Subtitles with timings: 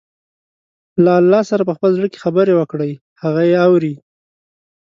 [1.03, 2.91] له الله سره په خپل زړه کې خبرې وکړئ،
[3.23, 3.93] هغه يې اوري.